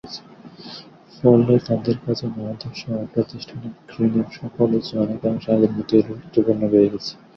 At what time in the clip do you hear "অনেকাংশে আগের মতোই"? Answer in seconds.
5.03-6.03